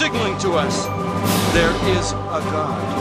[0.00, 0.86] signaling to us
[1.52, 2.99] there is a God.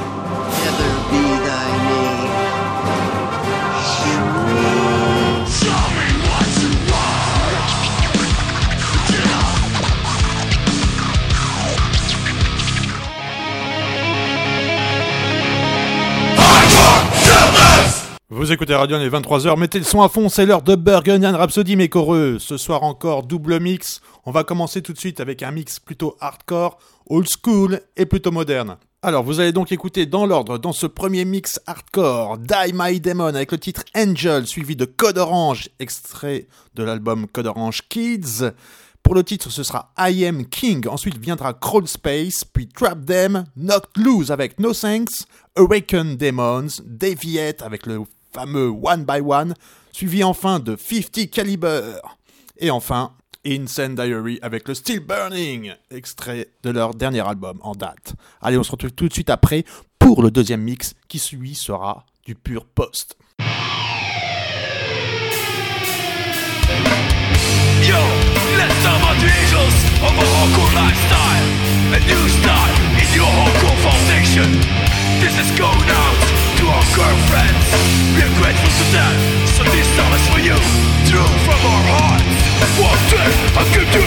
[18.39, 21.37] Vous écoutez Radio, il est 23h, mettez le son à fond, c'est l'heure de Burgundian
[21.37, 22.37] Rhapsody mes coreux.
[22.39, 23.99] Ce soir encore, double mix.
[24.25, 28.31] On va commencer tout de suite avec un mix plutôt hardcore, old school et plutôt
[28.31, 28.77] moderne.
[29.01, 33.35] Alors, vous allez donc écouter dans l'ordre, dans ce premier mix hardcore, Die My Demon
[33.35, 38.51] avec le titre Angel, suivi de Code Orange, extrait de l'album Code Orange Kids.
[39.03, 40.87] Pour le titre, ce sera I Am King.
[40.87, 45.25] Ensuite viendra Crawl Space, puis Trap Them, Knocked Loose avec No Thanks,
[45.57, 47.99] Awaken Demons, Deviate avec le
[48.31, 49.53] fameux One by One,
[49.91, 51.97] suivi enfin de 50 Caliber.
[52.57, 53.13] Et enfin,
[53.45, 58.13] Insane Diary avec le Still Burning, extrait de leur dernier album en date.
[58.41, 59.63] Allez, on se retrouve tout de suite après
[59.97, 63.17] pour le deuxième mix qui suit sera du pur post.
[75.17, 76.19] This is going out
[76.61, 77.65] to our girlfriends.
[78.13, 79.15] We're grateful to them,
[79.49, 80.57] so this song is for you.
[81.09, 82.37] True from our hearts.
[82.77, 84.05] One thing I give you,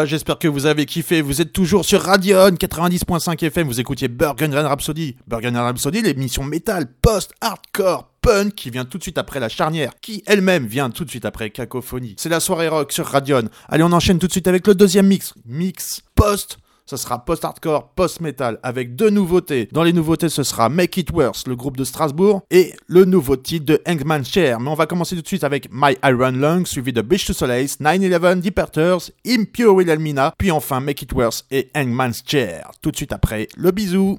[0.09, 1.21] j'espère que vous avez kiffé.
[1.21, 3.69] Vous êtes toujours sur Radion 90.5 FM.
[3.69, 5.17] Vous écoutiez Burgundian Rhapsody.
[5.27, 10.23] Burgundian Rhapsody, l'émission métal post-hardcore punk qui vient tout de suite après la charnière, qui
[10.27, 12.15] elle-même vient tout de suite après Cacophonie.
[12.19, 13.49] C'est la soirée rock sur Radion.
[13.69, 15.35] Allez, on enchaîne tout de suite avec le deuxième mix.
[15.47, 19.69] Mix post ce sera post-hardcore, post-metal, avec deux nouveautés.
[19.73, 23.37] Dans les nouveautés, ce sera Make It Worse, le groupe de Strasbourg, et le nouveau
[23.37, 24.59] titre de Hangman Chair.
[24.59, 27.35] Mais on va commencer tout de suite avec My Iron Lung, suivi de Beach to
[27.35, 32.71] Solace, 9-11, Deep Earthers, Impure Wilhelmina, puis enfin Make It Worse et Hangman's Chair.
[32.81, 34.19] Tout de suite après, le bisou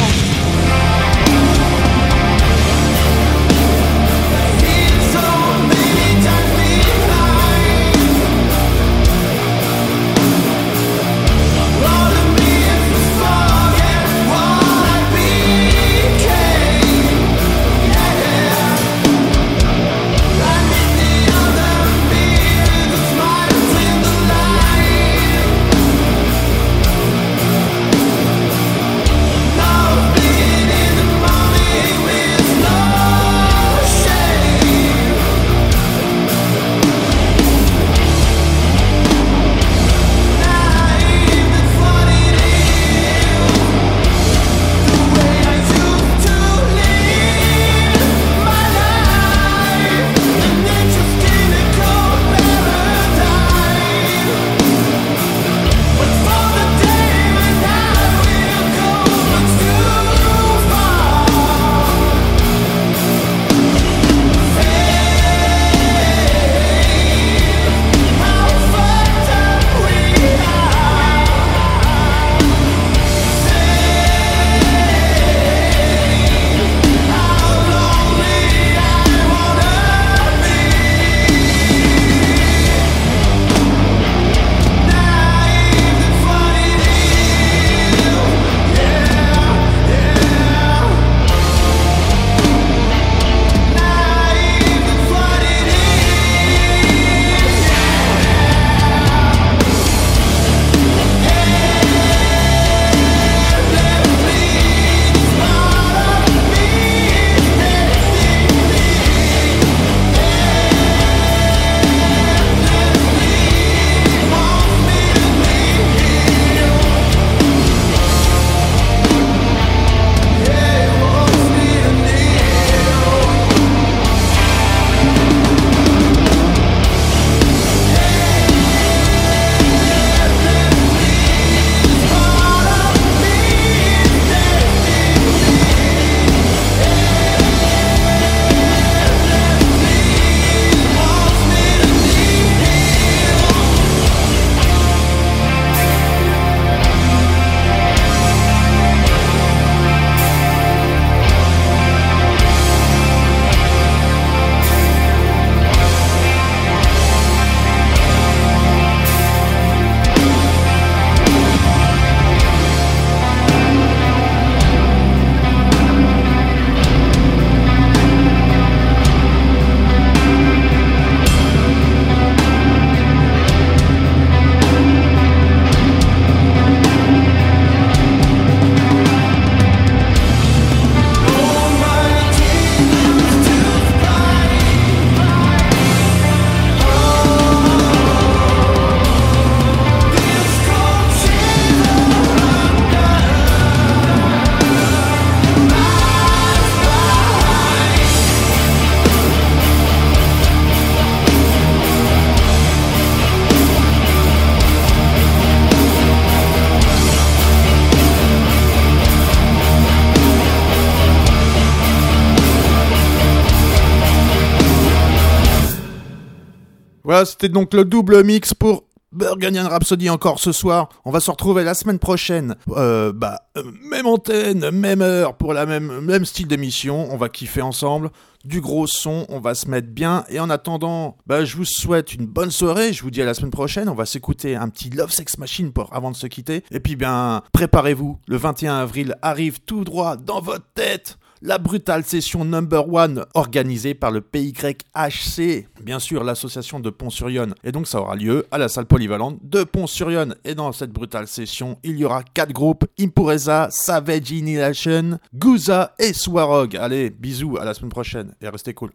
[217.11, 220.87] Voilà, c'était donc le double mix pour Burgundian Rhapsody encore ce soir.
[221.03, 222.55] On va se retrouver la semaine prochaine.
[222.69, 227.09] Euh, bah, euh, même antenne, même heure pour la même, même style d'émission.
[227.11, 228.11] On va kiffer ensemble.
[228.45, 230.23] Du gros son, on va se mettre bien.
[230.29, 232.93] Et en attendant, bah, je vous souhaite une bonne soirée.
[232.93, 233.89] Je vous dis à la semaine prochaine.
[233.89, 236.63] On va s'écouter un petit Love Sex Machine pour, avant de se quitter.
[236.71, 238.19] Et puis, bien, préparez-vous.
[238.25, 243.93] Le 21 avril arrive tout droit dans votre tête la brutale session number one organisée
[243.93, 247.55] par le PYHC, bien sûr l'association de Pont-sur-Yonne.
[247.63, 250.35] Et donc ça aura lieu à la salle polyvalente de Pont-sur-Yonne.
[250.43, 256.13] Et dans cette brutale session, il y aura quatre groupes Impureza, Savage Inhalation, Guza et
[256.13, 256.75] Swarog.
[256.75, 258.91] Allez, bisous, à la semaine prochaine et restez cool.